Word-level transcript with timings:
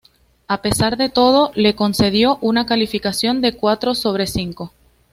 A 0.47 0.63
pesar 0.63 0.97
de 0.97 1.09
todo, 1.09 1.51
le 1.53 1.75
concedió 1.75 2.39
una 2.41 2.65
calificación 2.65 3.39
de 3.39 3.55
cuatro 3.55 3.93
sobre 3.93 4.25
cinco. 4.25 4.73